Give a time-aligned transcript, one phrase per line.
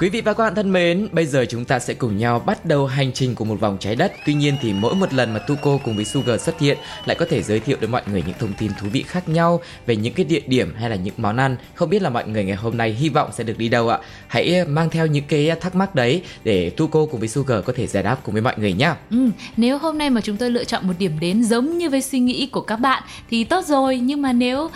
[0.00, 2.66] Quý vị và các bạn thân mến, bây giờ chúng ta sẽ cùng nhau bắt
[2.66, 4.12] đầu hành trình của một vòng trái đất.
[4.26, 7.26] Tuy nhiên thì mỗi một lần mà Tuko cùng với Sugar xuất hiện lại có
[7.30, 10.14] thể giới thiệu đến mọi người những thông tin thú vị khác nhau về những
[10.14, 11.56] cái địa điểm hay là những món ăn.
[11.74, 13.98] Không biết là mọi người ngày hôm nay hy vọng sẽ được đi đâu ạ?
[14.26, 17.86] Hãy mang theo những cái thắc mắc đấy để Tuko cùng với Sugar có thể
[17.86, 18.92] giải đáp cùng với mọi người nhé.
[19.10, 22.02] Ừ, nếu hôm nay mà chúng tôi lựa chọn một điểm đến giống như với
[22.02, 24.70] suy nghĩ của các bạn thì tốt rồi nhưng mà nếu uh,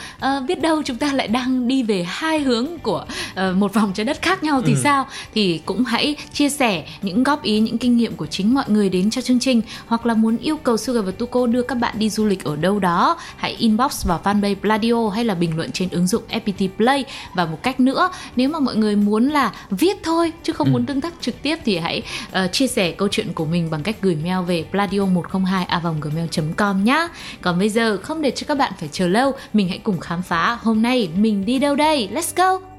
[0.48, 4.04] biết đâu chúng ta lại đang đi về hai hướng của uh, một vòng trái
[4.04, 4.80] đất khác nhau thì ừ.
[4.82, 8.64] sao thì cũng hãy chia sẻ những góp ý những kinh nghiệm của chính mọi
[8.68, 9.62] người đến cho chương trình.
[9.86, 12.56] Hoặc là muốn yêu cầu Sugar và Tuko đưa các bạn đi du lịch ở
[12.56, 16.68] đâu đó hãy inbox vào fanpage Pladio hay là bình luận trên ứng dụng FPT
[16.76, 17.04] Play.
[17.34, 20.72] Và một cách nữa nếu mà mọi người muốn là viết thôi chứ không ừ.
[20.72, 23.82] muốn tương tác trực tiếp thì hãy uh, chia sẻ câu chuyện của mình bằng
[23.82, 25.66] cách gửi mail về pladio 102
[26.02, 27.08] gmail com nhá.
[27.40, 30.22] Còn bây giờ không để cho các bạn phải chờ lâu mình hãy cùng khám
[30.22, 32.08] phá hôm nay mình đi đâu đây.
[32.12, 32.71] Let's go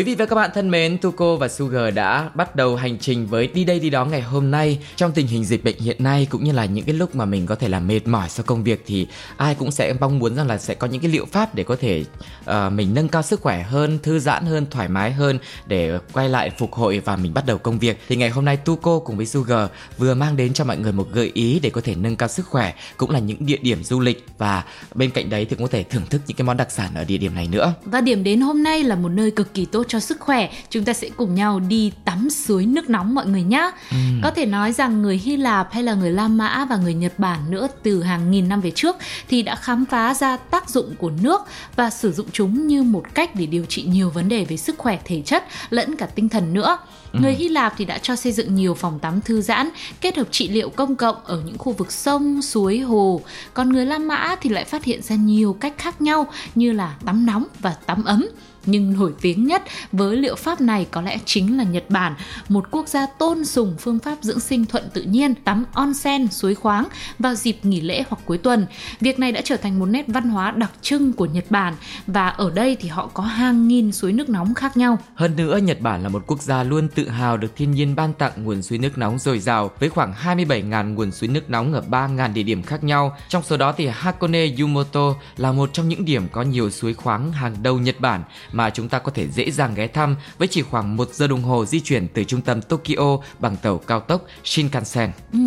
[0.00, 3.26] Quý vị và các bạn thân mến, Tuko và Sugar đã bắt đầu hành trình
[3.26, 6.26] với đi đây đi đó ngày hôm nay trong tình hình dịch bệnh hiện nay
[6.30, 8.64] cũng như là những cái lúc mà mình có thể là mệt mỏi sau công
[8.64, 11.54] việc thì ai cũng sẽ mong muốn rằng là sẽ có những cái liệu pháp
[11.54, 12.04] để có thể
[12.40, 16.28] uh, mình nâng cao sức khỏe hơn, thư giãn hơn, thoải mái hơn để quay
[16.28, 18.00] lại phục hồi và mình bắt đầu công việc.
[18.08, 21.08] Thì ngày hôm nay Tuko cùng với Sugar vừa mang đến cho mọi người một
[21.12, 24.00] gợi ý để có thể nâng cao sức khỏe cũng là những địa điểm du
[24.00, 24.64] lịch và
[24.94, 27.04] bên cạnh đấy thì cũng có thể thưởng thức những cái món đặc sản ở
[27.04, 27.74] địa điểm này nữa.
[27.84, 30.84] Và điểm đến hôm nay là một nơi cực kỳ tốt cho sức khỏe chúng
[30.84, 33.96] ta sẽ cùng nhau đi tắm suối nước nóng mọi người nhé ừ.
[34.22, 37.18] có thể nói rằng người hy lạp hay là người la mã và người nhật
[37.18, 38.96] bản nữa từ hàng nghìn năm về trước
[39.28, 41.40] thì đã khám phá ra tác dụng của nước
[41.76, 44.78] và sử dụng chúng như một cách để điều trị nhiều vấn đề về sức
[44.78, 46.78] khỏe thể chất lẫn cả tinh thần nữa.
[47.12, 49.68] Người Hy Lạp thì đã cho xây dựng nhiều phòng tắm thư giãn
[50.00, 53.20] kết hợp trị liệu công cộng ở những khu vực sông, suối, hồ.
[53.54, 56.96] Còn người La Mã thì lại phát hiện ra nhiều cách khác nhau như là
[57.04, 58.26] tắm nóng và tắm ấm
[58.66, 59.62] nhưng nổi tiếng nhất
[59.92, 62.14] với liệu pháp này có lẽ chính là Nhật Bản,
[62.48, 66.54] một quốc gia tôn sùng phương pháp dưỡng sinh thuận tự nhiên, tắm onsen, suối
[66.54, 66.88] khoáng
[67.18, 68.66] vào dịp nghỉ lễ hoặc cuối tuần.
[69.00, 71.74] Việc này đã trở thành một nét văn hóa đặc trưng của Nhật Bản
[72.06, 74.98] và ở đây thì họ có hàng nghìn suối nước nóng khác nhau.
[75.14, 77.96] Hơn nữa, Nhật Bản là một quốc gia luôn tự tự hào được thiên nhiên
[77.96, 81.72] ban tặng nguồn suối nước nóng dồi dào với khoảng 27.000 nguồn suối nước nóng
[81.72, 83.16] ở 3.000 địa điểm khác nhau.
[83.28, 87.32] Trong số đó thì Hakone Yumoto là một trong những điểm có nhiều suối khoáng
[87.32, 88.22] hàng đầu Nhật Bản
[88.52, 91.42] mà chúng ta có thể dễ dàng ghé thăm với chỉ khoảng một giờ đồng
[91.42, 95.10] hồ di chuyển từ trung tâm Tokyo bằng tàu cao tốc Shinkansen.
[95.32, 95.38] Ừ.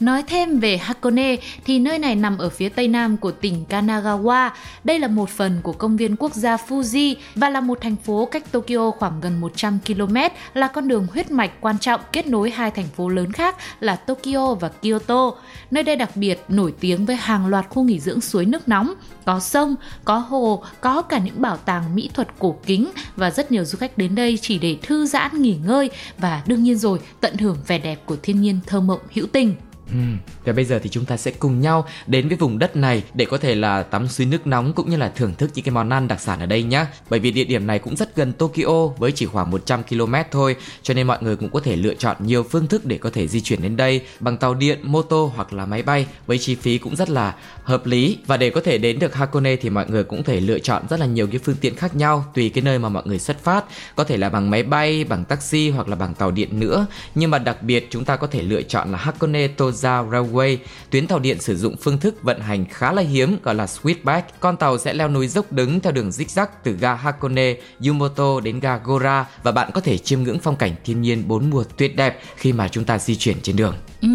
[0.00, 4.50] Nói thêm về Hakone thì nơi này nằm ở phía tây nam của tỉnh Kanagawa.
[4.84, 8.28] Đây là một phần của công viên quốc gia Fuji và là một thành phố
[8.32, 10.16] cách Tokyo khoảng gần 100 km,
[10.54, 13.96] là con đường huyết mạch quan trọng kết nối hai thành phố lớn khác là
[13.96, 15.32] Tokyo và Kyoto.
[15.70, 18.94] Nơi đây đặc biệt nổi tiếng với hàng loạt khu nghỉ dưỡng suối nước nóng,
[19.24, 19.74] có sông,
[20.04, 23.78] có hồ, có cả những bảo tàng mỹ thuật cổ kính và rất nhiều du
[23.78, 27.56] khách đến đây chỉ để thư giãn nghỉ ngơi và đương nhiên rồi tận hưởng
[27.66, 29.54] vẻ đẹp của thiên nhiên thơ mộng hữu tình.
[29.92, 29.98] Ừ.
[30.44, 33.24] Và bây giờ thì chúng ta sẽ cùng nhau đến với vùng đất này để
[33.24, 35.90] có thể là tắm suối nước nóng cũng như là thưởng thức những cái món
[35.90, 36.86] ăn đặc sản ở đây nhé.
[37.10, 40.56] Bởi vì địa điểm này cũng rất gần Tokyo với chỉ khoảng 100 km thôi,
[40.82, 43.28] cho nên mọi người cũng có thể lựa chọn nhiều phương thức để có thể
[43.28, 46.54] di chuyển đến đây bằng tàu điện, mô tô hoặc là máy bay với chi
[46.54, 48.18] phí cũng rất là hợp lý.
[48.26, 51.00] Và để có thể đến được Hakone thì mọi người cũng thể lựa chọn rất
[51.00, 53.64] là nhiều cái phương tiện khác nhau tùy cái nơi mà mọi người xuất phát,
[53.96, 56.86] có thể là bằng máy bay, bằng taxi hoặc là bằng tàu điện nữa.
[57.14, 60.56] Nhưng mà đặc biệt chúng ta có thể lựa chọn là Hakone Toza Toza Railway,
[60.90, 64.22] tuyến tàu điện sử dụng phương thức vận hành khá là hiếm gọi là switchback.
[64.40, 67.54] Con tàu sẽ leo núi dốc đứng theo đường zigzag từ ga Hakone,
[67.86, 71.50] Yumoto đến ga Gora và bạn có thể chiêm ngưỡng phong cảnh thiên nhiên bốn
[71.50, 73.74] mùa tuyệt đẹp khi mà chúng ta di chuyển trên đường.
[74.00, 74.08] Ừ,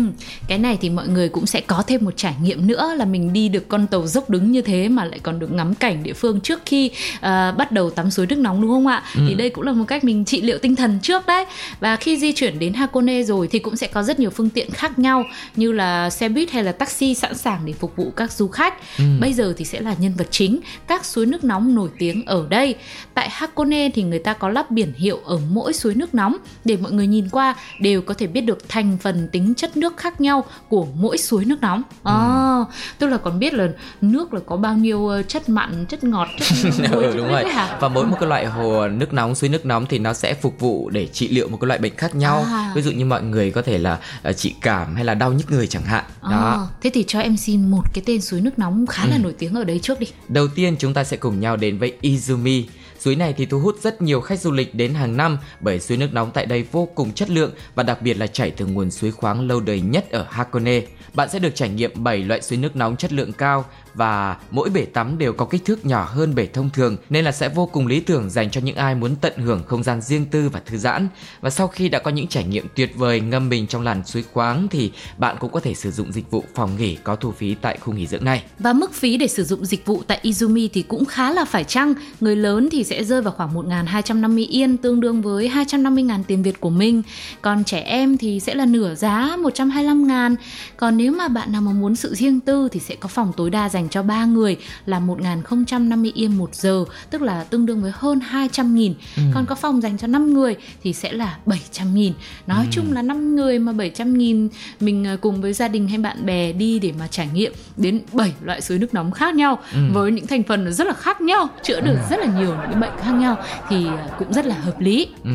[0.48, 3.34] cái này thì mọi người cũng sẽ có thêm một trải nghiệm nữa là mình
[3.34, 6.14] đi được con tàu dốc đứng như thế mà lại còn được ngắm cảnh địa
[6.14, 7.22] phương trước khi uh,
[7.58, 9.04] bắt đầu tắm suối nước nóng đúng không ạ?
[9.16, 9.22] Ừ.
[9.28, 11.46] Thì đây cũng là một cách mình trị liệu tinh thần trước đấy.
[11.80, 14.72] Và khi di chuyển đến Hakone rồi thì cũng sẽ có rất nhiều phương tiện
[14.72, 15.24] khác nhau
[15.56, 18.74] như là xe buýt hay là taxi sẵn sàng để phục vụ các du khách.
[18.98, 19.04] Ừ.
[19.20, 22.48] Bây giờ thì sẽ là nhân vật chính các suối nước nóng nổi tiếng ở
[22.50, 22.76] đây.
[23.14, 26.78] Tại Hakone thì người ta có lắp biển hiệu ở mỗi suối nước nóng để
[26.78, 30.22] mọi người nhìn qua đều có thể biết được thành phần tính chất nước khác
[30.22, 31.81] nhau của mỗi suối nước nóng.
[32.04, 32.66] À, ừ.
[33.00, 33.68] tức là còn biết là
[34.01, 37.45] nước là có bao nhiêu ờ, chất mặn, chất ngọt, chất muối, ừ, đúng rồi.
[37.45, 37.77] Hả?
[37.81, 40.60] Và mỗi một cái loại hồ nước nóng, suối nước nóng thì nó sẽ phục
[40.60, 42.45] vụ để trị liệu một cái loại bệnh khác nhau.
[42.48, 42.72] À.
[42.75, 44.00] Ví dụ như mọi người có thể là
[44.30, 46.04] uh, trị cảm hay là đau nhức người chẳng hạn.
[46.21, 46.31] À.
[46.31, 46.68] Đó.
[46.81, 49.21] Thế thì cho em xin một cái tên suối nước nóng khá là ừ.
[49.24, 50.07] nổi tiếng ở đấy trước đi.
[50.28, 52.63] Đầu tiên chúng ta sẽ cùng nhau đến với Izumi.
[53.06, 55.98] Suối này thì thu hút rất nhiều khách du lịch đến hàng năm bởi suối
[55.98, 58.92] nước nóng tại đây vô cùng chất lượng và đặc biệt là chảy từ nguồn
[58.92, 60.81] suối khoáng lâu đời nhất ở Hakone.
[61.13, 64.69] Bạn sẽ được trải nghiệm 7 loại suối nước nóng chất lượng cao và mỗi
[64.69, 67.65] bể tắm đều có kích thước nhỏ hơn bể thông thường, nên là sẽ vô
[67.65, 70.62] cùng lý tưởng dành cho những ai muốn tận hưởng không gian riêng tư và
[70.65, 71.07] thư giãn.
[71.42, 74.24] Và sau khi đã có những trải nghiệm tuyệt vời, ngâm mình trong làn suối
[74.33, 77.56] khoáng thì bạn cũng có thể sử dụng dịch vụ phòng nghỉ có thu phí
[77.62, 78.44] tại khu nghỉ dưỡng này.
[78.59, 81.63] Và mức phí để sử dụng dịch vụ tại Izumi thì cũng khá là phải
[81.63, 81.94] chăng.
[82.19, 86.59] Người lớn thì sẽ rơi vào khoảng 1.250 yên, tương đương với 250.000 tiền Việt
[86.59, 87.01] của mình.
[87.42, 90.36] Còn trẻ em thì sẽ là nửa giá 125.000.
[90.77, 93.50] Còn nếu mà bạn nào mà muốn sự riêng tư thì sẽ có phòng tối
[93.50, 97.82] đa dành dành cho 3 người là 1050 yên một giờ, tức là tương đương
[97.82, 98.94] với hơn 200 nghìn.
[99.16, 99.24] Ừ.
[99.34, 102.14] Còn có phòng dành cho 5 người thì sẽ là 700 nghìn.
[102.48, 102.70] Nói ừ.
[102.72, 104.50] chung là 5 người mà 700 nghìn
[104.80, 108.02] mình à, cùng với gia đình hay bạn bè đi để mà trải nghiệm đến
[108.14, 109.80] 7 loại suối nước nóng khác nhau ừ.
[109.94, 112.08] với những thành phần rất là khác nhau, chữa được ừ.
[112.10, 113.38] rất là nhiều những bệnh khác nhau
[113.70, 115.08] thì à, cũng rất là hợp lý.
[115.24, 115.31] Ừ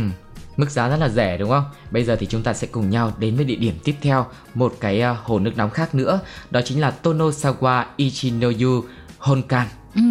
[0.60, 1.64] mức giá rất là rẻ đúng không?
[1.90, 4.74] Bây giờ thì chúng ta sẽ cùng nhau đến với địa điểm tiếp theo, một
[4.80, 6.20] cái uh, hồ nước nóng khác nữa,
[6.50, 8.84] đó chính là Tonosawa Ichinoyu
[9.18, 9.66] Honkan.
[9.94, 10.02] Ừ,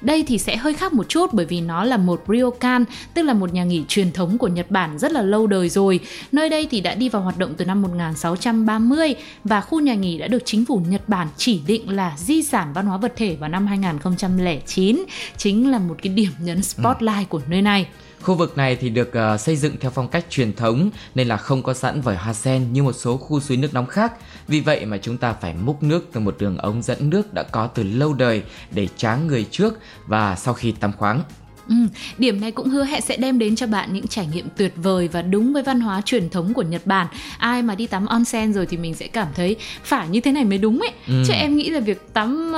[0.00, 2.84] đây thì sẽ hơi khác một chút bởi vì nó là một ryokan,
[3.14, 6.00] tức là một nhà nghỉ truyền thống của Nhật Bản rất là lâu đời rồi.
[6.32, 9.14] Nơi đây thì đã đi vào hoạt động từ năm 1630
[9.44, 12.72] và khu nhà nghỉ đã được chính phủ Nhật Bản chỉ định là di sản
[12.72, 15.04] văn hóa vật thể vào năm 2009,
[15.36, 17.24] chính là một cái điểm nhấn spotlight ừ.
[17.28, 17.86] của nơi này.
[18.22, 21.36] Khu vực này thì được uh, xây dựng theo phong cách truyền thống nên là
[21.36, 24.12] không có sẵn vòi hoa sen như một số khu suối nước nóng khác.
[24.48, 27.42] Vì vậy mà chúng ta phải múc nước từ một đường ống dẫn nước đã
[27.42, 29.74] có từ lâu đời để tráng người trước
[30.06, 31.22] và sau khi tắm khoáng.
[31.68, 31.74] Ừ,
[32.18, 35.08] điểm này cũng hứa hẹn sẽ đem đến cho bạn những trải nghiệm tuyệt vời
[35.08, 37.06] và đúng với văn hóa truyền thống của Nhật Bản.
[37.38, 40.44] Ai mà đi tắm onsen rồi thì mình sẽ cảm thấy phải như thế này
[40.44, 40.90] mới đúng ấy.
[41.06, 41.22] Ừ.
[41.26, 42.54] Chứ em nghĩ là việc tắm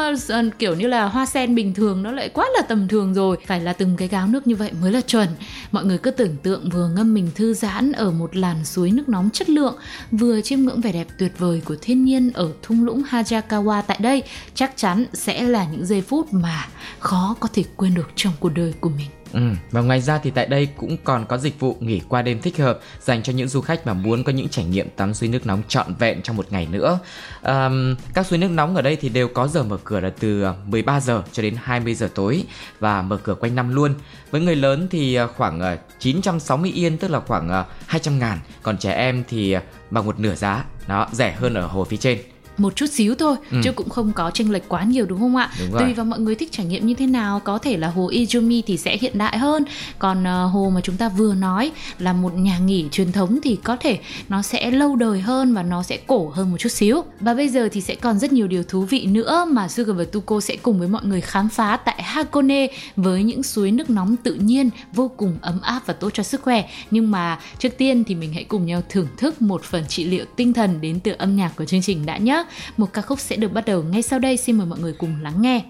[0.49, 3.37] uh, kiểu như là hoa sen bình thường nó lại quá là tầm thường rồi.
[3.47, 5.29] Phải là từng cái gáo nước như vậy mới là chuẩn.
[5.73, 9.09] Mọi người cứ tưởng tượng vừa ngâm mình thư giãn ở một làn suối nước
[9.09, 9.77] nóng chất lượng,
[10.12, 13.99] vừa chiêm ngưỡng vẻ đẹp tuyệt vời của thiên nhiên ở thung lũng Hajakawa tại
[14.01, 14.23] đây,
[14.55, 16.69] chắc chắn sẽ là những giây phút mà
[16.99, 19.00] khó có thể quên được trong cuộc đời của mình.
[19.32, 19.41] Ừ,
[19.71, 22.59] và ngoài ra thì tại đây cũng còn có dịch vụ nghỉ qua đêm thích
[22.59, 25.47] hợp dành cho những du khách mà muốn có những trải nghiệm tắm suối nước
[25.47, 26.99] nóng trọn vẹn trong một ngày nữa.
[27.43, 27.71] À,
[28.15, 30.55] các suối nước nóng ở đây thì đều có giờ mở cửa là từ ờ,
[30.67, 32.44] 13 giờ cho đến 20 giờ tối
[32.81, 33.94] và mở cửa quanh năm luôn.
[34.31, 38.79] Với người lớn thì ờ, khoảng ờ, 960 yên tức là khoảng 200 ngàn, còn
[38.79, 39.56] trẻ em thì
[39.91, 42.19] bằng một nửa giá, nó rẻ hơn ở hồ phía trên
[42.62, 43.61] một chút xíu thôi ừ.
[43.65, 45.51] chứ cũng không có chênh lệch quá nhiều đúng không ạ?
[45.61, 48.11] Đúng tùy vào mọi người thích trải nghiệm như thế nào có thể là hồ
[48.11, 49.65] Izumi thì sẽ hiện đại hơn.
[49.99, 53.57] Còn uh, hồ mà chúng ta vừa nói là một nhà nghỉ truyền thống thì
[53.57, 53.99] có thể
[54.29, 57.03] nó sẽ lâu đời hơn và nó sẽ cổ hơn một chút xíu.
[57.21, 60.05] Và bây giờ thì sẽ còn rất nhiều điều thú vị nữa mà Sugar và
[60.05, 62.67] Tuko sẽ cùng với mọi người khám phá tại Hakone
[62.97, 66.43] với những suối nước nóng tự nhiên vô cùng ấm áp và tốt cho sức
[66.43, 66.69] khỏe.
[66.90, 70.25] Nhưng mà trước tiên thì mình hãy cùng nhau thưởng thức một phần trị liệu
[70.37, 72.45] tinh thần đến từ âm nhạc của chương trình đã nhé
[72.76, 75.23] một ca khúc sẽ được bắt đầu ngay sau đây, xin mời mọi người cùng
[75.23, 75.62] lắng nghe.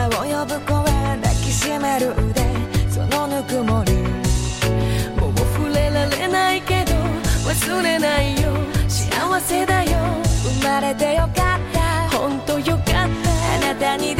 [0.00, 0.84] 私の名を呼ぶ声
[1.20, 2.40] 抱きしめる腕
[2.88, 3.92] そのぬくもり。
[5.18, 6.94] もう触れられないけど
[7.46, 8.48] 忘れないよ。
[8.88, 9.90] 幸せだよ。
[10.62, 12.16] 生まれてよかった。
[12.16, 13.00] 本当よかった。
[13.02, 13.08] あ
[13.60, 14.14] なたに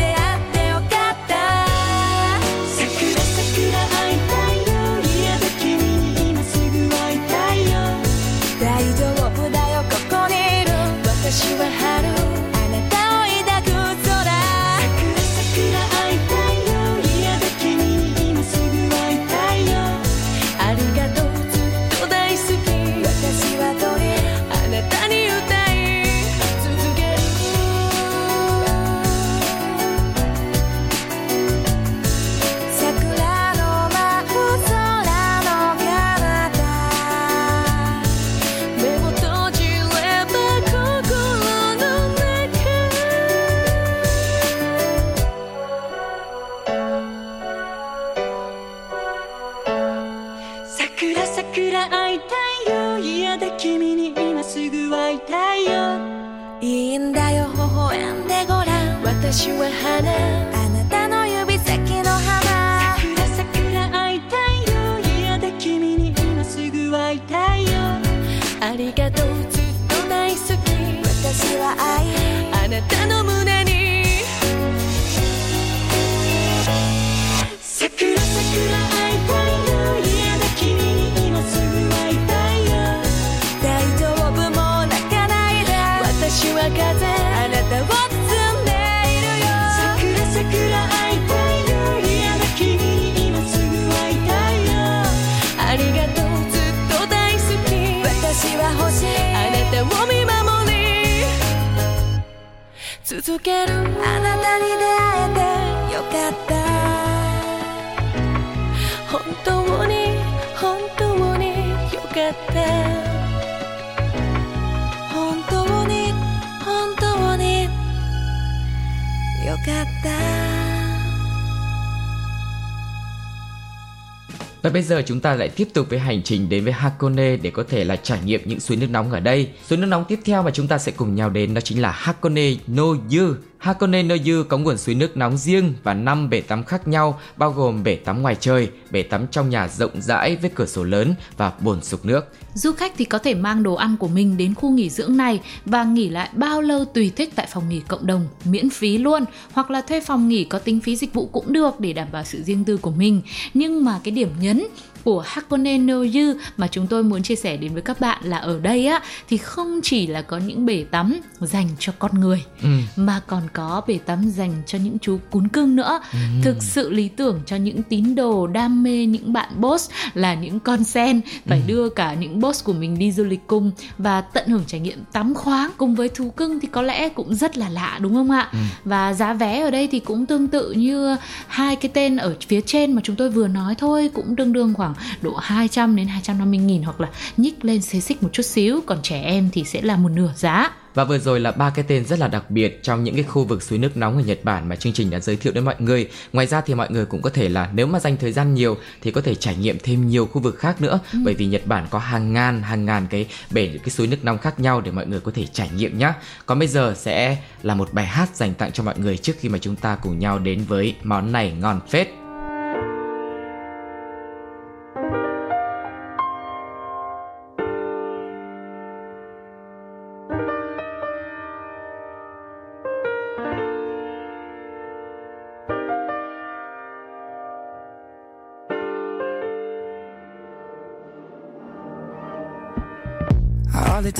[124.62, 127.50] Và bây giờ chúng ta lại tiếp tục với hành trình đến với Hakone để
[127.50, 129.50] có thể là trải nghiệm những suối nước nóng ở đây.
[129.69, 131.90] Suối nước nóng tiếp theo mà chúng ta sẽ cùng nhau đến đó chính là
[131.90, 133.35] Hakone no Yu.
[133.61, 137.21] Hakone no Yu có nguồn suối nước nóng riêng và 5 bể tắm khác nhau
[137.37, 140.85] bao gồm bể tắm ngoài trời, bể tắm trong nhà rộng rãi với cửa sổ
[140.85, 142.21] lớn và bồn sục nước.
[142.55, 145.40] Du khách thì có thể mang đồ ăn của mình đến khu nghỉ dưỡng này
[145.64, 149.25] và nghỉ lại bao lâu tùy thích tại phòng nghỉ cộng đồng, miễn phí luôn
[149.52, 152.25] hoặc là thuê phòng nghỉ có tính phí dịch vụ cũng được để đảm bảo
[152.25, 153.23] sự riêng tư của mình.
[153.55, 154.64] Nhưng mà cái điểm nhấn
[155.05, 158.38] của Hakone no Yu mà chúng tôi muốn chia sẻ đến với các bạn là
[158.38, 162.45] ở đây á thì không chỉ là có những bể tắm dành cho con người
[162.62, 162.69] Ừ.
[162.97, 166.00] mà còn có bể tắm dành cho những chú cún cưng nữa.
[166.42, 170.61] Thực sự lý tưởng cho những tín đồ đam mê những bạn boss là những
[170.61, 174.49] con sen phải đưa cả những boss của mình đi du lịch cùng và tận
[174.49, 177.69] hưởng trải nghiệm tắm khoáng cùng với thú cưng thì có lẽ cũng rất là
[177.69, 178.50] lạ đúng không ạ?
[178.85, 181.16] Và giá vé ở đây thì cũng tương tự như
[181.47, 184.75] hai cái tên ở phía trên mà chúng tôi vừa nói thôi cũng tương đương
[184.75, 188.80] khoảng độ 200 đến 250 nghìn hoặc là nhích lên xê xích một chút xíu.
[188.87, 191.85] Còn trẻ em thì sẽ là một nửa giá Và vừa rồi là ba cái
[191.89, 194.39] tên rất là đặc biệt trong những cái khu vực suối nước nóng ở Nhật
[194.45, 196.09] Bản mà chương trình đã giới thiệu đến mọi người.
[196.33, 198.77] Ngoài ra thì mọi người cũng có thể là nếu mà dành thời gian nhiều
[199.03, 201.19] thì có thể trải nghiệm thêm nhiều khu vực khác nữa Ừ.
[201.25, 204.39] bởi vì Nhật Bản có hàng ngàn hàng ngàn cái bể cái suối nước nóng
[204.39, 206.13] khác nhau để mọi người có thể trải nghiệm nhé.
[206.47, 209.49] Còn bây giờ sẽ là một bài hát dành tặng cho mọi người trước khi
[209.49, 212.09] mà chúng ta cùng nhau đến với món này ngon phết.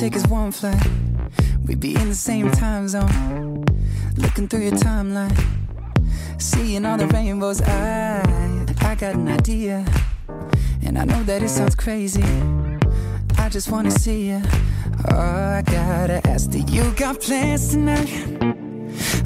[0.03, 0.83] All us one flight.
[1.67, 3.67] We'd be in the same time zone.
[4.17, 5.37] Looking through your timeline.
[6.41, 7.61] Seeing all the rainbows.
[7.61, 8.23] I,
[8.81, 9.85] I got an idea.
[10.83, 12.25] And I know that it sounds crazy.
[13.37, 14.41] I just wanna see you.
[15.11, 18.09] Oh, I gotta ask, do you got plans tonight?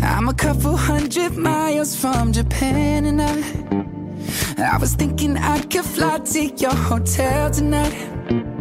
[0.00, 6.19] I'm a couple hundred miles from Japan and I I was thinking I could fly
[6.19, 8.53] to your hotel tonight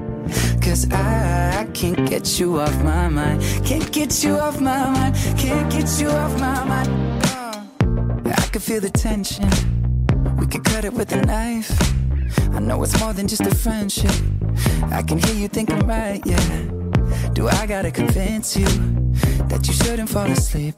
[0.64, 3.42] Cause I, I can't get you off my mind.
[3.66, 5.16] Can't get you off my mind.
[5.38, 7.24] Can't get you off my mind.
[8.26, 9.50] I can feel the tension.
[10.38, 11.70] We could cut it with a knife.
[12.54, 14.16] I know it's more than just a friendship.
[14.90, 16.70] I can hear you thinking right, yeah.
[17.34, 18.68] Do I gotta convince you
[19.50, 20.76] That you shouldn't fall asleep.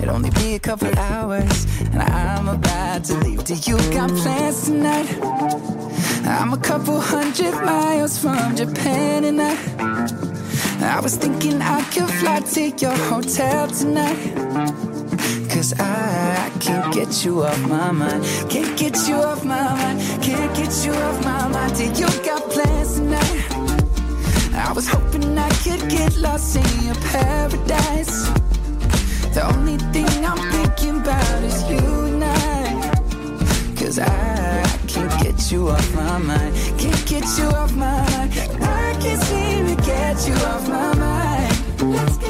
[0.00, 3.44] It'll only be a couple hours And I'm about to leave.
[3.44, 5.08] Do you got plans tonight?
[6.26, 9.56] I'm a couple hundred miles from Japan and I
[10.82, 14.16] I was thinking I could fly to your hotel tonight.
[15.50, 18.24] Cause I, I can't get you off my mind.
[18.48, 20.00] Can't get you off my mind.
[20.22, 21.76] Can't get you off my mind.
[21.76, 23.09] Do you got plans tonight?
[24.70, 28.28] I was hoping I could get lost in your paradise.
[29.34, 33.74] The only thing I'm thinking about is you and I.
[33.74, 36.54] Cause I, I can't get you off my mind.
[36.78, 38.32] Can't get you off my mind.
[38.62, 42.29] I can't seem to get you off my mind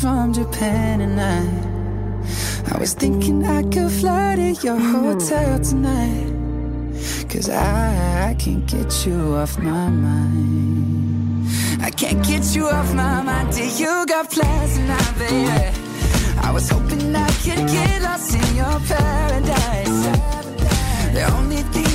[0.00, 1.42] from Japan and I
[2.72, 6.32] I was thinking I could fly to your hotel tonight
[7.28, 11.48] Cause I, I can't get you off my mind
[11.80, 15.76] I can't get you off my mind Do you got plans tonight, baby?
[16.42, 20.00] I was hoping I could get lost in your paradise
[21.14, 21.87] The only thing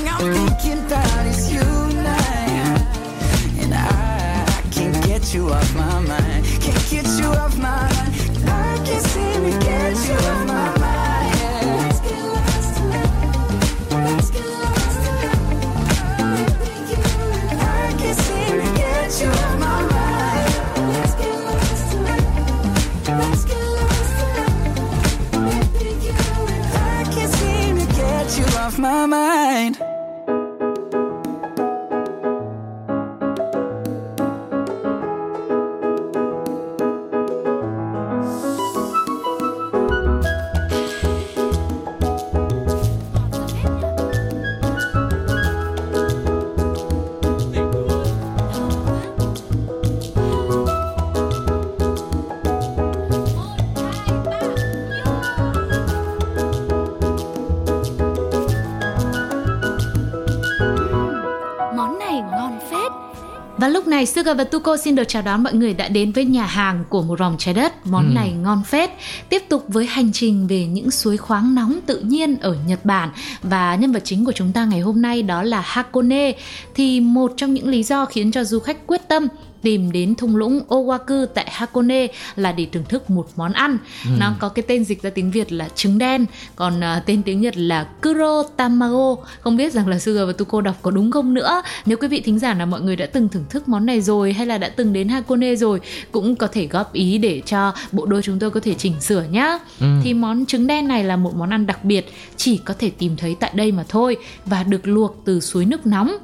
[63.64, 66.26] Và lúc này Suga và Tuko xin được chào đón mọi người đã đến với
[66.26, 68.14] nhà hàng của một ròng trái đất Món Ừ.
[68.16, 68.90] này ngon phết.
[69.30, 73.10] Tiếp tục với hành trình về những suối khoáng nóng tự nhiên ở Nhật Bản.
[73.44, 76.32] Và nhân vật chính của chúng ta ngày hôm nay đó là Hakone.
[76.76, 79.28] Thì một trong những lý do khiến cho du khách quyết tâm
[79.64, 83.78] tìm đến thung lũng Owaku tại Hakone là để thưởng thức một món ăn.
[84.20, 87.42] Nó có cái tên dịch ra tiếng Việt là trứng đen, còn à, tên tiếng
[87.42, 89.16] Nhật là Kuro Tamago.
[89.40, 91.62] Không biết rằng là Suga và Tuko đọc có đúng không nữa.
[91.86, 94.34] Nếu quý vị thính giả là mọi người đã từng thưởng thức món này rồi
[94.34, 95.80] hay là đã từng đến Hakone rồi
[96.12, 99.24] cũng có thể góp ý để cho bộ đôi chúng tôi có thể chỉnh sửa
[99.32, 99.60] nhá.
[100.04, 103.16] Thì món trứng đen này là một món ăn đặc biệt chỉ có thể tìm
[103.18, 106.18] thấy tại đây mà thôi và được luộc từ suối nước nóng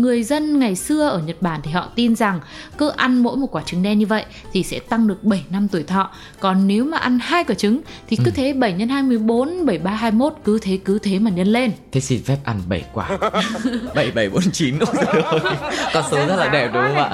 [0.00, 2.40] người dân ngày xưa ở Nhật Bản thì họ tin rằng
[2.78, 5.68] cứ ăn mỗi một quả trứng đen như vậy thì sẽ tăng được 7 năm
[5.68, 6.10] tuổi thọ.
[6.40, 9.90] Còn nếu mà ăn hai quả trứng thì cứ thế 7 nhân 2 14, 73
[9.90, 11.72] 21 cứ thế cứ thế mà nhân lên.
[11.92, 13.08] Thế xin phép ăn 7 quả.
[13.94, 15.40] 7749 Ôi giời ơi,
[15.94, 17.10] Con số rất là đẹp đúng không ạ?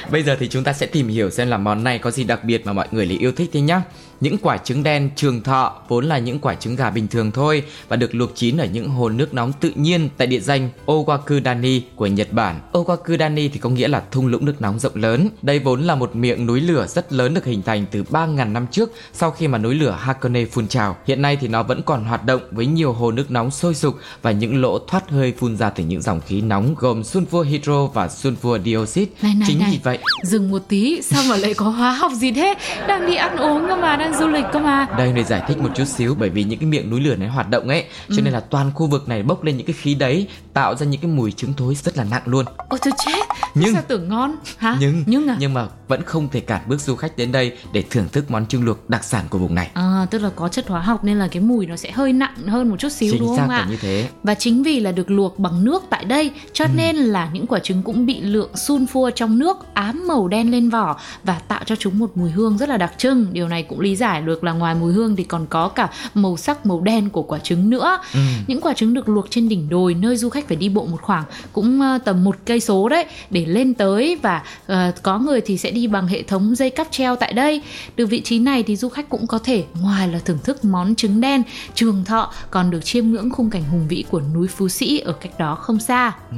[0.10, 2.44] Bây giờ thì chúng ta sẽ tìm hiểu xem là món này có gì đặc
[2.44, 3.82] biệt mà mọi người lại yêu thích thế nhá
[4.22, 7.62] những quả trứng đen trường thọ vốn là những quả trứng gà bình thường thôi
[7.88, 11.80] và được luộc chín ở những hồ nước nóng tự nhiên tại địa danh Owakudani
[11.96, 12.60] của Nhật Bản.
[12.72, 15.28] Owakudani thì có nghĩa là thung lũng nước nóng rộng lớn.
[15.42, 18.66] Đây vốn là một miệng núi lửa rất lớn được hình thành từ 3.000 năm
[18.70, 20.96] trước sau khi mà núi lửa Hakone phun trào.
[21.06, 23.94] Hiện nay thì nó vẫn còn hoạt động với nhiều hồ nước nóng sôi sục
[24.22, 27.86] và những lỗ thoát hơi phun ra từ những dòng khí nóng gồm sulfur hydro
[27.86, 29.12] và sulfur dioxide.
[29.22, 32.12] Này này Chính này, vì vậy dừng một tí, sao mà lại có hóa học
[32.12, 32.54] gì thế?
[32.88, 34.86] Đang đi ăn uống cơ mà, đang du lịch cơ mà.
[34.98, 37.28] đây để giải thích một chút xíu bởi vì những cái miệng núi lửa này
[37.28, 38.22] hoạt động ấy cho Ừ.
[38.22, 41.00] nên là toàn khu vực này bốc lên những cái khí đấy tạo ra những
[41.00, 44.36] cái mùi trứng thối rất là nặng luôn Ôi tôi chết, Nhưng- sao tưởng ngon
[44.58, 44.76] hả?
[44.80, 45.36] nhưng nhưng à?
[45.38, 48.46] nhưng mà vẫn không thể cản bước du khách đến đây để thưởng thức món
[48.46, 51.18] trứng luộc đặc sản của vùng này À, tức là có chất hóa học nên
[51.18, 53.54] là cái mùi nó sẽ hơi nặng hơn một chút xíu đúng chính không xác
[53.54, 53.66] ạ?
[53.70, 57.30] như thế Và chính vì là được luộc bằng nước tại đây cho nên là
[57.32, 61.38] những quả trứng cũng bị lượng sunfua trong nước ám màu đen lên vỏ và
[61.38, 63.26] tạo cho chúng một mùi hương rất là đặc trưng.
[63.32, 66.36] Điều này cũng lý giải được là ngoài mùi hương thì còn có cả màu
[66.36, 67.98] sắc màu đen của quả trứng nữa.
[68.46, 71.02] Những quả trứng được luộc trên đỉnh đồi nơi du khách phải đi bộ một
[71.02, 75.40] khoảng cũng ờ, tầm một cây số đấy để lên tới và ờ, có người
[75.40, 77.62] thì sẽ đi bằng hệ thống dây cáp treo tại đây.
[77.96, 80.94] Từ vị trí này thì du khách cũng có thể ngoài là thưởng thức món
[80.94, 81.42] trứng đen
[81.74, 85.12] trường thọ còn được chiêm ngưỡng khung cảnh hùng vĩ của núi Phú Sĩ ở
[85.12, 86.12] cách đó không xa.
[86.30, 86.36] Ừ,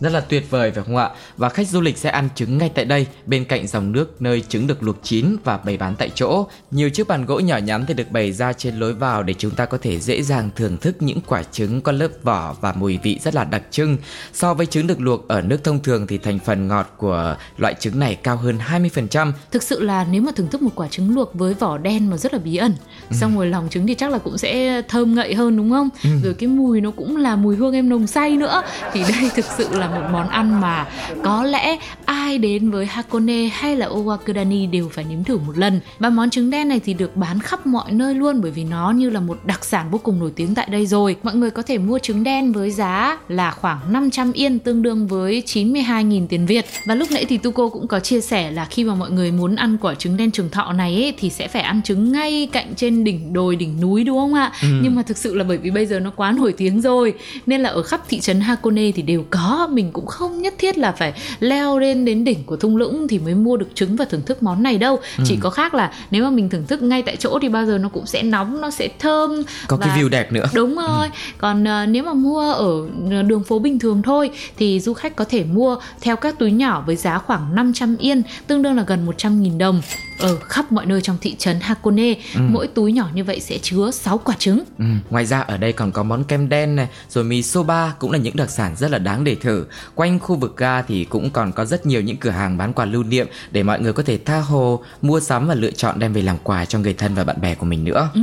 [0.00, 2.70] rất là tuyệt vời phải không ạ và khách du lịch sẽ ăn trứng ngay
[2.74, 6.10] tại đây bên cạnh dòng nước nơi trứng được luộc chín và bày bán tại
[6.14, 9.34] chỗ nhiều chiếc bàn gỗ nhỏ nhắn thì được bày ra trên lối vào để
[9.38, 12.72] chúng ta có thể dễ dàng thưởng thức những quả trứng có lớp vỏ và
[12.72, 13.96] mùi vị rất là đặc trưng
[14.32, 17.74] so với trứng được luộc ở nước thông thường thì thành phần ngọt của loại
[17.80, 21.14] trứng này cao hơn 20% Thực sự là nếu mà thưởng thức một quả trứng
[21.14, 22.74] luộc với vỏ đen mà rất là bí ẩn
[23.10, 25.88] Xong rồi lòng trứng thì chắc là cũng sẽ thơm ngậy hơn đúng không?
[26.22, 28.62] Rồi cái mùi nó cũng là mùi hương em nồng say nữa.
[28.92, 30.86] Thì đây thực sự là một món ăn mà
[31.24, 35.80] có lẽ ai đến với Hakone hay là Owakudani đều phải nếm thử một lần.
[35.98, 38.90] Và món trứng đen này thì được bán khắp mọi nơi luôn Bởi vì nó
[38.90, 41.16] như là một đặc sản vô cùng nổi tiếng tại đây rồi.
[41.22, 45.06] Mọi người có thể mua trứng đen với giá là khoảng 500 yên tương đương
[45.06, 46.66] với 92.000 tiền Việt.
[46.84, 49.56] Và lúc nãy thì Tuko cũng có chia sẻ là khi mà mọi người muốn
[49.56, 52.74] ăn quả trứng đen trường thọ này ấy, thì sẽ phải ăn trứng ngay cạnh
[52.76, 54.52] trên đỉnh đồi đỉnh núi đúng không ạ?
[54.82, 57.14] Nhưng mà thực sự là bởi vì bây giờ nó quá nổi tiếng rồi
[57.46, 60.78] nên là ở khắp thị trấn Hakone thì đều có mình cũng không nhất thiết
[60.78, 64.04] là phải leo lên đến đỉnh của thung lũng thì mới mua được trứng và
[64.04, 64.98] thưởng thức món này đâu.
[65.26, 67.78] Chỉ có khác là nếu mà mình thưởng thức ngay tại chỗ thì bao giờ
[67.78, 71.08] nó cũng sẽ nóng, nó sẽ thơm có cái và- view đẹp nữa Đúng rồi.
[71.38, 75.16] Còn ờ, nếu mà mua ở ờ, đường phố bình thường thôi thì du khách
[75.16, 78.84] có thể mua theo các túi nhỏ với giá khoảng 500 yên, tương đương là
[78.86, 79.80] gần 100.000 đồng
[80.18, 82.14] ở khắp mọi nơi trong thị trấn Hakone.
[82.34, 84.62] Mỗi túi nhỏ như vậy sẽ chứa 6 quả trứng.
[84.78, 88.10] Ừ, ngoài ra ở đây còn có món kem đen này, rồi mì soba cũng
[88.10, 89.64] là những đặc sản rất là đáng để thử.
[89.94, 92.84] Quanh khu vực ga thì cũng còn có rất nhiều những cửa hàng bán quà
[92.84, 96.12] lưu niệm để mọi người có thể tha hồ, mua sắm và lựa chọn đem
[96.12, 98.10] về làm quà cho người thân và bạn bè của mình nữa.
[98.14, 98.20] Ừ,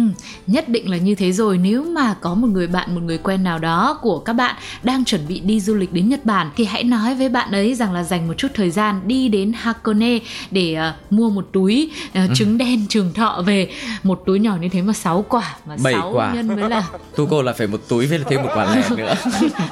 [0.48, 3.44] nhất định là như thế rồi nếu mà có một người bạn một người quen
[3.44, 6.66] nào đó của các bạn đang chuẩn bị đi du lịch đến Nhật Bản thì
[6.66, 10.20] hãy nói với bạn ấy rằng là dành một chút thời gian đi đến Hakone
[10.52, 13.70] để ờ, mua một túi ờ, trứng đen trường thọ về.
[14.04, 16.34] Một túi nhỏ như thế mà 6 quả mà Bảy 6 quả.
[16.34, 16.84] nhân với là
[17.16, 19.16] Tu cô là phải một túi với thêm một quả lẻ nữa.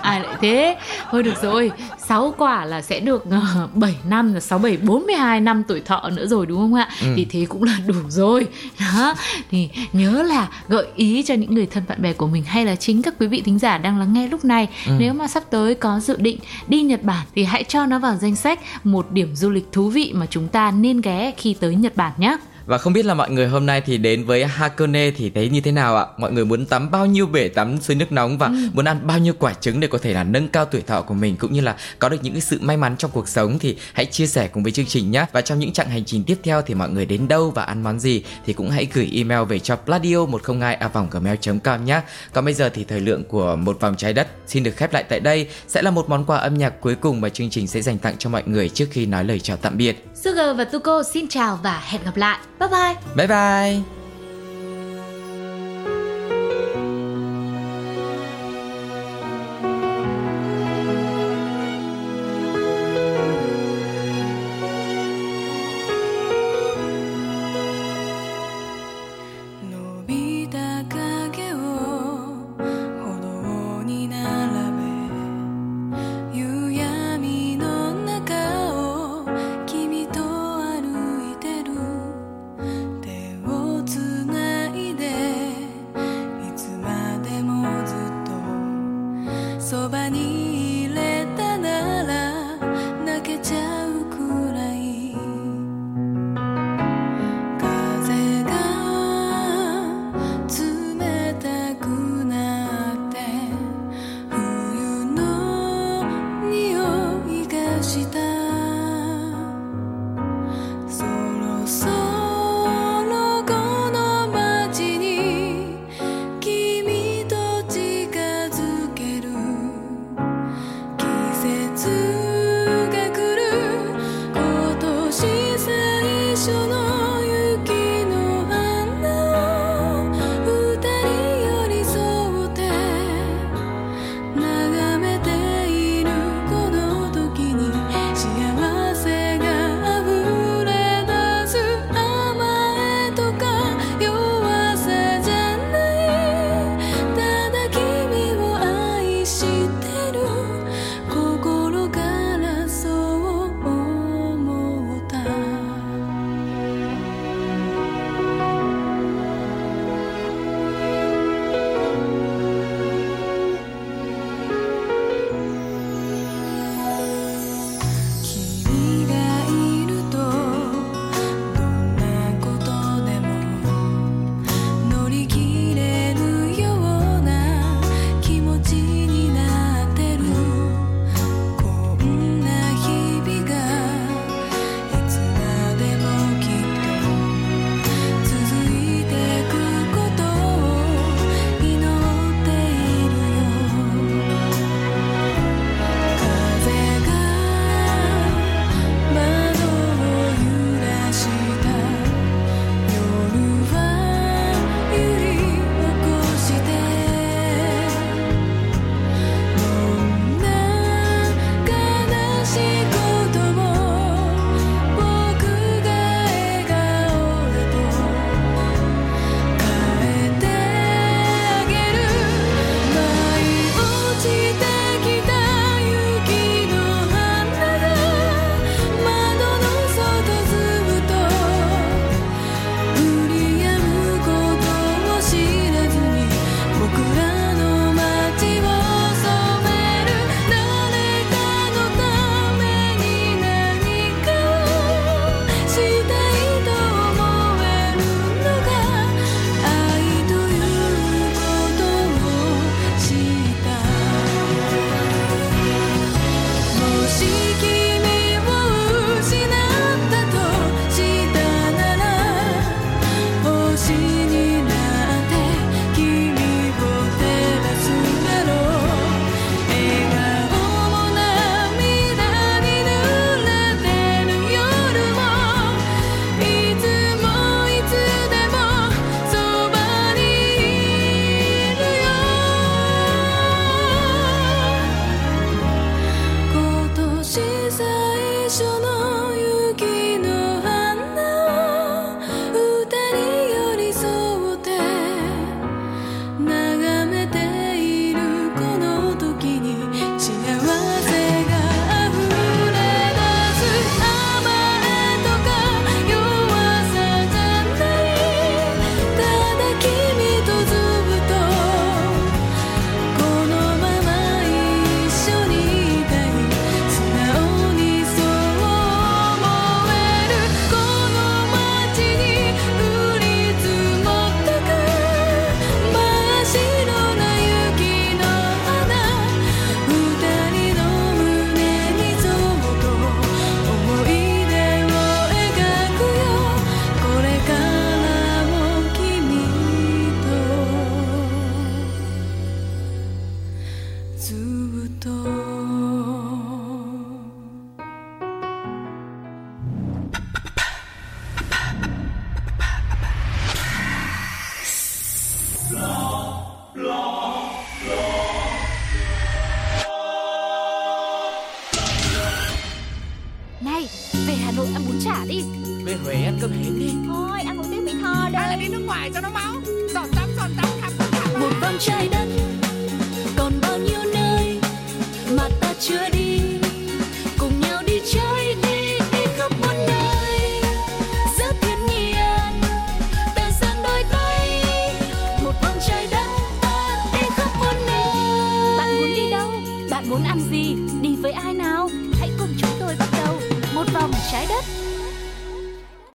[0.02, 0.78] ai lại thế.
[1.12, 1.72] Thôi được rồi.
[2.08, 3.24] 6 quả là sẽ được
[3.64, 6.90] uh, 7 năm là 6 7 42 năm tuổi thọ nữa rồi đúng không ạ?
[7.16, 8.48] Thì thế cũng là đủ rồi.
[8.80, 9.14] Đó.
[9.52, 12.76] Thì nhớ là gợi ý cho những người thân bạn bè của mình hay là
[12.76, 14.68] chính các quý vị thính giả đang lắng nghe lúc này.
[15.00, 18.16] Nếu mà sắp tới có dự định đi Nhật Bản thì hãy cho nó vào
[18.22, 21.76] danh sách một điểm du lịch thú vị mà chúng ta nên ghé khi tới
[21.76, 22.38] Nhật Bản nhé.
[22.66, 25.62] Và không biết là mọi người hôm nay thì đến với Hakone thì thấy như
[25.62, 26.06] thế nào ạ?
[26.18, 29.20] Mọi người muốn tắm bao nhiêu bể tắm suối nước nóng và muốn ăn bao
[29.20, 31.62] nhiêu quả trứng để có thể là nâng cao tuổi thọ của mình cũng như
[31.62, 34.48] là có được những cái sự may mắn trong cuộc sống thì hãy chia sẻ
[34.48, 35.26] cùng với chương trình nhé.
[35.32, 37.84] Và trong những chặng hành trình tiếp theo thì mọi người đến đâu và ăn
[37.84, 40.78] món gì thì cũng hãy gửi email về cho pladio 102
[41.12, 42.02] gmail.com nhé.
[42.34, 45.04] Còn bây giờ thì thời lượng của một vòng trái đất xin được khép lại
[45.04, 47.82] tại đây sẽ là một món quà âm nhạc cuối cùng mà chương trình sẽ
[47.82, 50.06] dành tặng cho mọi người trước khi nói lời chào tạm biệt.
[50.16, 52.98] Sugar và Tuko xin chào và hẹn gặp lại 拜拜。
[53.16, 54.03] 拜拜。